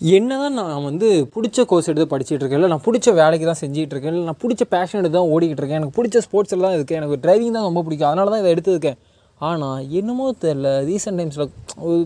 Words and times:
என்ன 0.00 0.38
தான் 0.38 0.56
நான் 0.58 0.82
வந்து 0.82 1.08
பிடிச்ச 1.34 1.64
கோர்ஸ் 1.66 1.88
எடுத்து 1.90 2.06
படிச்சுட்டு 2.10 2.42
இருக்கேன் 2.42 2.58
இல்லை 2.60 2.70
நான் 2.72 2.82
பிடிச்ச 2.86 3.12
வேலைக்கு 3.14 3.46
தான் 3.46 3.60
செஞ்சுட்டு 3.60 3.94
இருக்கேன் 3.94 4.12
இல்லை 4.12 4.24
நான் 4.26 4.40
பிடிச்ச 4.42 4.62
பேஷன் 4.72 5.00
எடுத்து 5.00 5.16
தான் 5.18 5.30
ஓடிக்கிட்டு 5.34 5.62
இருக்கேன் 5.62 5.80
எனக்கு 5.80 5.96
பிடிச்ச 5.98 6.20
ஸ்போர்ட்ஸில் 6.26 6.64
தான் 6.66 6.74
இருக்கேன் 6.74 6.98
எனக்கு 7.00 7.16
டிரைவிங் 7.24 7.56
தான் 7.56 7.66
ரொம்ப 7.68 7.82
பிடிக்கும் 7.82 8.08
அதனால 8.08 8.30
தான் 8.30 8.42
இதை 8.44 8.50
எடுத்துருக்கேன் 8.54 8.98
ஆனால் 9.40 9.80
என்னமோ 9.92 10.26
தெரில 10.42 10.68
ரீசெண்ட் 10.84 11.18
டைம்ஸில் 11.20 11.48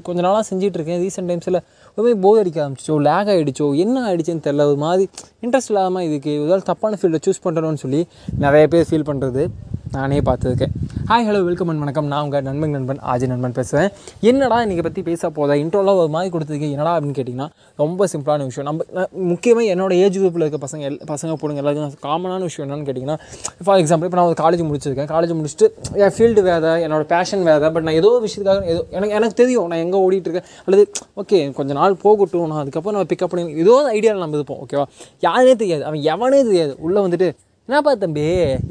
கொஞ்ச 0.02 0.18
நாளாக 0.20 0.44
செஞ்சுட்டு 0.48 0.78
இருக்கேன் 0.78 1.00
ரீசெண்ட் 1.02 1.30
டைம்ஸில் 1.30 1.58
ஒருமே 1.98 2.14
போர் 2.20 2.40
அடிக்க 2.40 2.58
ஆரம்பிச்சோ 2.64 2.96
லேக் 3.00 3.30
ஆகிடுச்சோ 3.34 3.66
என்ன 3.76 4.02
ஆகிடுச்சுன்னு 4.06 4.44
தெரில 4.46 4.66
ஒரு 4.66 4.76
மாதிரி 4.76 5.04
இன்ட்ரெஸ்ட் 5.42 5.72
இல்லாமல் 5.72 6.06
இதுக்கு 6.08 6.32
ஏதாவது 6.38 6.62
தப்பான 6.62 6.98
ஃபீல்டை 7.00 7.20
சூஸ் 7.26 7.44
பண்ணுறோன்னு 7.44 7.82
சொல்லி 7.84 8.00
நிறைய 8.38 8.66
பேர் 8.66 8.88
ஃபீல் 8.90 9.08
பண்ணுறது 9.10 9.44
நானே 9.92 10.18
பார்த்துருக்கேன். 10.26 10.74
ஹாய் 11.10 11.24
ஹலோ 11.28 11.38
வெல்கம் 11.46 11.70
அண்ட் 11.70 11.82
வணக்கம். 11.82 12.08
நான் 12.10 12.24
உங்கள் 12.24 12.42
நண்பன் 12.48 12.74
நண்பன் 12.74 12.98
ஆஜி 13.12 13.26
நண்பன் 13.30 13.54
பேசுவேன் 13.56 13.88
என்னடா 14.30 14.58
இன்றைக்கி 14.64 14.82
பற்றி 14.86 15.02
பேச 15.08 15.30
போதா 15.38 15.54
இன்ட்ரோலாம் 15.62 15.98
ஒரு 16.02 16.10
மாதிரி 16.14 16.28
கொடுத்துருக்கு 16.34 16.68
என்னடா 16.74 16.92
அப்படின்னு 16.96 17.16
கேட்டிங்கன்னா 17.16 17.48
ரொம்ப 17.82 18.06
சிம்பிளான 18.12 18.44
விஷயம். 18.50 18.68
நம்ம 18.68 19.06
முக்கியமாக 19.30 19.72
என்னோட 19.74 19.96
ஏஜ் 20.02 20.18
குரூப்பில் 20.18 20.44
இருக்க 20.44 20.60
பசங்க 20.66 20.86
எல் 20.90 21.00
பசங்க 21.10 21.34
பொண்ணுங்க 21.40 21.62
எல்லாருக்கும் 21.62 22.04
காமனான 22.06 22.46
விஷயம் 22.48 22.66
என்னென்னு 22.66 22.86
கேட்டிங்கன்னா 22.90 23.18
ஃபார் 23.64 23.80
எக்ஸாம்பிள் 23.82 24.08
இப்போ 24.10 24.20
நான் 24.20 24.30
ஒரு 24.30 24.38
காலேஜ் 24.42 24.64
முடிச்சிருக்கேன். 24.68 25.10
காலேஜ் 25.14 25.34
முடிச்சுட்டு 25.40 25.68
என் 26.04 26.14
ஃபீல்டு 26.18 26.46
வேறு 26.50 26.72
என்னோட 26.86 27.02
பேஷன் 27.14 27.44
வேறு 27.50 27.72
பட் 27.74 27.86
நான் 27.88 28.00
ஏதோ 28.02 28.12
விஷயத்துக்காக 28.28 28.64
ஏதோ 28.74 28.84
எனக்கு 28.96 29.18
எனக்கு 29.18 29.40
தெரியும். 29.42 29.68
நான் 29.72 29.84
எங்கே 29.88 30.00
ஓடிட்டுருக்கேன். 30.06 30.48
அல்லது 30.64 30.84
ஓகே 31.22 31.40
கொஞ்ச 31.60 31.72
நாள் 31.82 32.00
போகட்டும். 32.06 32.48
நான் 32.54 32.64
அதுக்கப்புறம் 32.64 32.98
நம்ம 33.00 33.12
பிக்கப் 33.14 33.34
பண்ணி 33.36 33.60
ஏதோ 33.66 33.76
ஐடியாவில் 33.98 34.26
நம்ம 34.26 34.42
இருப்போம் 34.42 34.62
ஓகேவா 34.64 34.88
யாருனே 35.28 35.56
தெரியாது. 35.64 35.84
அவன் 35.90 36.02
எவனே 36.14 36.42
தெரியாது. 36.50 36.74
உள்ளே 36.86 37.00
வந்துட்டு 37.06 37.30
என்னப்பா 37.70 37.92
தம்பி? 38.02 38.22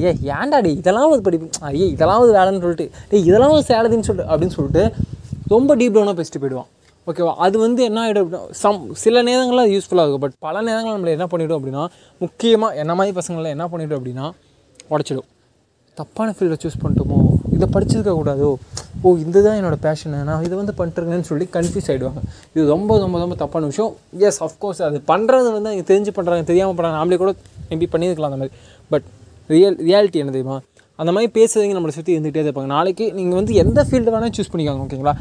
ஏ 0.06 0.10
ஏன்டாடி 0.32 0.72
இதெல்லாம் 0.80 1.12
ஒரு 1.12 1.22
படிப்பு 1.26 1.48
ஐயே 1.68 1.86
இதெல்லாம் 1.96 2.22
ஒரு 2.24 2.32
வேலைன்னு 2.38 2.64
சொல்லிட்டு. 2.64 2.86
டேய் 3.10 3.24
இதெல்லாம் 3.30 3.54
ஒரு 3.58 3.64
சேலரின்னு 3.68 4.08
சொல்லிட்டு 4.08 4.32
அப்படின்னு 4.32 4.56
சொல்லிட்டு 4.56 4.84
ரொம்ப 5.54 5.76
டீப் 5.76 5.96
டவுனாக 5.96 6.16
பேசிட்டு 6.18 6.42
போயிடுவான். 6.44 6.68
ஓகேவா 7.08 7.34
அது 7.46 7.58
வந்து 7.60 7.82
என்ன 7.90 8.00
ஆகிடும் 8.06 8.24
அப்படின்னா 8.24 8.42
சம் 8.64 8.82
சில 9.04 9.22
நேரங்களில் 9.28 9.64
அது 9.66 9.74
யூஸ்ஃபுல்லாக 9.76 10.06
இருக்கும். 10.06 10.24
பட் 10.26 10.36
பல 10.48 10.62
நேரங்கள் 10.62 10.96
நம்மளை 10.96 11.14
என்ன 11.18 11.28
பண்ணிவிடும் 11.32 11.60
அப்படின்னா 11.60 11.84
முக்கியமாக 12.24 12.76
என்ன 12.76 12.96
மாதிரி 13.00 13.16
பசங்களை 13.20 13.50
என்ன 13.56 13.68
பண்ணிவிடும் 13.72 14.00
அப்படின்னா 14.00 14.28
உடச்சிடும். 14.94 15.30
தப்பான 16.00 16.34
ஃபீல்டை 16.40 16.58
சூஸ் 16.64 16.82
பண்ணிட்டோமோ? 16.84 17.22
இதை 17.56 17.68
படிச்சிருக்க 17.74 18.14
கூடாதோ? 18.20 18.52
ஓ 19.04 19.16
இதுதான் 19.24 19.58
என்னோடய 19.60 19.80
பேஷனு 19.86 20.18
நான் 20.30 20.44
இதை 20.46 20.56
வந்து 20.62 20.74
பண்ணிட்டுருக்கேன்னு 20.80 21.28
சொல்லி 21.30 21.46
கன்ஃபியூஸ் 21.54 21.90
ஆகிடுவாங்க 21.92 22.22
இது 22.54 22.66
ரொம்ப 22.74 22.98
ரொம்ப 23.04 23.20
ரொம்ப 23.24 23.36
தப்பான 23.44 23.70
விஷயம். 23.72 23.94
எஸ் 24.30 24.42
அஃப்கோர்ஸ் 24.48 24.82
அது 24.88 24.98
பண்ணுறது 25.12 25.48
வந்து 25.58 25.70
அவங்க 25.72 25.86
தெரிஞ்சு 25.92 26.12
பண்ணுறாங்க 26.18 26.44
தெரியாமல் 26.50 26.76
பண்ணுறாங்க 26.78 26.98
நாமளே 27.02 27.20
கூட 27.22 27.34
மேபி 27.70 27.88
பண்ணியிருக்கலாம் 27.94 28.32
அந்த 28.32 28.42
மாதிரி. 28.42 28.56
பட் 28.92 29.06
ரியல் 29.54 29.78
ரியாலிட்டி 29.90 30.22
என்ன 30.24 30.34
தெரியுமா? 30.36 30.58
அந்த 31.02 31.12
மாதிரி 31.16 31.30
பேசுறவங்க 31.36 31.76
நம்மளை 31.76 31.94
சுற்றி 31.98 32.12
இருந்துகிட்டே 32.16 32.42
இருப்பாங்க. 32.46 32.70
நாளைக்கு 32.76 33.06
நீங்கள் 33.18 33.38
வந்து 33.40 33.54
எந்த 33.62 33.86
ஃபீல்டு 33.90 34.14
வேணால் 34.16 34.34
சூஸ் 34.38 34.52
பண்ணிக்காங்க 34.54 34.82
ஓகேங்களா 34.86 35.14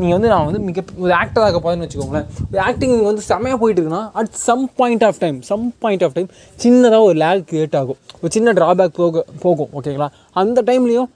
நீங்கள் 0.00 0.16
வந்து 0.16 0.30
நான் 0.32 0.46
வந்து 0.48 0.60
மிக 0.68 0.82
ஒரு 1.04 1.12
ஆக்டர் 1.20 1.44
ஆக 1.48 1.60
போகிறேன்னு 1.64 1.86
வச்சுக்கோங்களேன். 1.86 2.26
ஒரு 2.50 2.60
ஆக்டிங் 2.68 2.96
வந்து 3.10 3.22
செமையாக 3.28 3.58
போயிட்டு 3.62 3.80
இருக்குன்னா 3.80 4.02
at 4.20 4.32
some 4.48 4.64
point 4.80 5.06
of 5.08 5.22
time 5.24 5.38
some 5.50 5.64
point 5.84 6.04
of 6.06 6.16
time 6.18 6.28
சின்னதாக 6.64 7.08
ஒரு 7.10 7.18
லேக் 7.24 7.46
கிரியேட் 7.52 7.78
ஆகும். 7.82 8.00
ஒரு 8.22 8.32
சின்ன 8.38 8.56
ட்ராபேக் 8.60 8.98
போக 9.00 9.24
போகும் 9.46 9.72
ஓகேங்களா 9.78 10.10
அந்த 10.42 10.62
டைம்லேயும் 10.72 11.10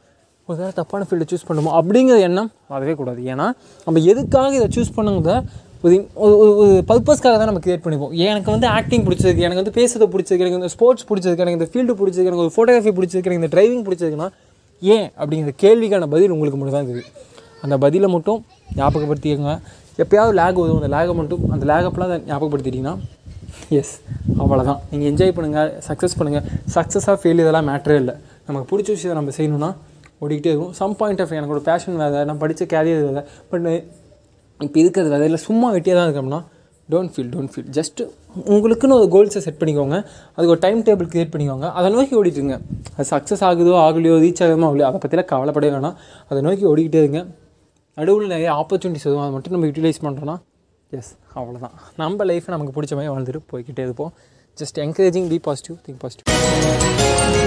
ஒரு 0.48 0.56
வேறு 0.60 0.72
தப்பான 0.78 1.04
ஃபீல்டை 1.08 1.26
சூஸ் 1.32 1.46
பண்ணுமோ 1.48 1.70
அப்படிங்கிற 1.80 2.16
எண்ணம் 2.28 2.48
வரவே 2.72 2.94
கூடாது. 3.00 3.20
ஏன்னா 3.32 3.46
நம்ம 3.84 4.00
எதுக்காக 4.12 4.50
இதை 4.58 4.66
சூஸ் 4.76 4.90
பண்ணுங்கிறத 4.96 5.34
ஒரு 5.86 5.96
ஒரு 6.24 6.34
ஒரு 6.62 6.74
பர்பஸ்க்காக 6.90 7.34
தான் 7.40 7.50
நம்ம 7.50 7.60
கிரியேட் 7.64 7.84
பண்ணிப்போம். 7.84 8.12
எனக்கு 8.30 8.50
வந்து 8.54 8.66
ஆக்டிங் 8.76 9.04
பிடிச்சிருக்கு 9.06 9.44
எனக்கு 9.46 9.60
வந்து 9.62 9.74
பேசுறது 9.78 10.06
பிடிச்சிருக்கு 10.14 10.44
எனக்கு 10.44 10.60
இந்த 10.60 10.70
ஸ்போர்ட்ஸ் 10.74 11.06
பிடிச்சிருக்கு 11.10 11.44
எனக்கு 11.44 11.58
இந்த 11.60 11.68
ஃபீல்டு 11.72 11.96
பிடிச்சிருக்கு 12.00 12.30
எனக்கு 12.32 12.44
ஒரு 12.46 12.52
ஃபோட்டோகிராஃபி 12.56 12.92
பிடிச்சிருக்கு 12.98 13.30
எனக்கு 13.30 13.42
இந்த 13.42 13.52
டிரைவிங் 13.54 13.84
பிடிச்சிருக்குன்னா 13.86 14.28
ஏன்? 14.82 15.06
அப்படிங்கிற 15.20 15.54
கேள்விக்கான 15.64 16.08
பதில் 16.14 16.34
உங்களுக்கு 16.36 16.58
மட்டும் 16.60 16.76
தான் 16.76 16.86
இருக்குது. 16.86 17.10
அந்த 17.64 17.74
பதிலை 17.84 18.08
மட்டும் 18.16 18.40
ஞாபகப்படுத்திக்கோங்க. 18.78 19.54
எப்போயாவது 20.02 20.34
லேக் 20.40 20.60
வரும். 20.62 20.78
அந்த 20.80 20.90
லேகை 20.96 21.14
மட்டும் 21.20 21.42
அந்த 21.54 21.64
லேகப்பெல்லாம் 21.70 22.10
அதை 22.10 22.18
ஞாபகப்படுத்திட்டிங்கன்னா 22.30 22.94
எஸ் 23.80 23.94
அவ்வளோதான் 24.42 24.80
நீங்கள் 24.90 25.08
என்ஜாய் 25.12 25.34
பண்ணுங்கள் 25.36 25.70
சக்ஸஸ் 25.88 26.16
பண்ணுங்கள் 26.20 26.46
சக்ஸஸாக 26.76 27.16
ஃபெயில் 27.22 27.42
இதெல்லாம் 27.44 27.68
மேட்ரே 27.70 27.96
இல்லை. 28.02 28.14
நமக்கு 28.48 28.68
பிடிச்ச 28.72 28.88
விஷயத்தை 28.96 29.18
நம்ம 29.20 29.34
செய்யணும்னா 29.38 29.70
ஓடிக்கிட்டே 30.22 30.50
இருக்கும். 30.52 30.74
சம் 30.80 30.96
பாயிண்ட் 31.02 31.22
ஆஃப் 31.24 31.32
எனக்கு 31.38 31.54
ஒரு 31.56 31.62
பேஷன் 31.68 31.96
வேறு 32.02 32.24
நான் 32.30 32.42
படித்த 32.42 32.66
கேரியர் 32.74 33.04
வேறு. 33.08 33.22
பட் 33.52 33.68
இப்போ 34.66 34.78
இருக்கிறது 34.82 35.10
வேறு. 35.14 35.24
இல்லை 35.30 35.40
சும்மா 35.46 35.68
வெட்டியாக 35.76 35.96
தான் 36.00 36.08
இருக்கோம்னா 36.08 36.40
don't 36.92 37.12
feel 37.14 37.30
don't 37.34 37.50
feel 37.52 37.68
just 37.78 38.02
உங்களுக்குன்னு 38.54 38.96
ஒரு 39.00 39.06
கோல்ஸை 39.14 39.40
செட் 39.46 39.58
பண்ணிக்கோங்க. 39.60 39.96
அதுக்கு 40.34 40.52
ஒரு 40.54 40.62
டைம் 40.64 40.80
டேபிள் 40.88 41.08
க்ரியேட் 41.12 41.32
பண்ணிக்கோங்க. 41.34 41.66
அதை 41.78 41.90
நோக்கி 41.94 42.14
ஓடிட்டுருங்க 42.20 42.56
அது 42.96 43.06
சக்ஸஸ் 43.12 43.44
ஆகுதோ 43.48 43.74
ஆகலையோ 43.86 44.16
ரீச் 44.24 44.42
ஆகுமோ 44.46 44.66
ஆகலையோ 44.70 44.86
அதை 44.90 44.98
பற்றிலாம் 45.04 45.28
கவலைப்படவே 45.32 45.70
வேணாம். 45.76 45.96
அதை 46.28 46.42
நோக்கி 46.46 46.66
ஓடிக்கிட்டே 46.72 47.02
இருங்க. 47.04 47.22
நடுவில் 47.98 48.32
நிறைய 48.34 48.50
ஆப்பர்ச்சுனிட்டிஸ் 48.60 49.06
எதுவும் 49.08 49.24
அதை 49.24 49.32
மட்டும் 49.36 49.54
நம்ம 49.56 49.68
யூட்டிலைஸ் 49.70 50.02
பண்ணுறோன்னா 50.06 50.36
எஸ் 50.98 51.12
அவ்வளோதான் 51.38 51.76
நம்ம 52.02 52.24
லைஃப்பை 52.30 52.52
நமக்கு 52.54 52.74
பிடிச்ச 52.76 52.94
மாதிரி 52.98 53.12
வாழ்ந்துட்டு 53.14 53.42
போய்கிட்டே 53.52 53.84
இருப்போம். 53.88 54.12
Just 54.58 54.80
encouraging 54.86 55.28
be 55.32 55.38
positive 55.48 55.76
think 55.86 56.00
positive 56.04 57.43